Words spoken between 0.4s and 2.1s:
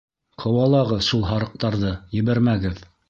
—Ҡыуалағыҙ шул һарыҡтарҙы,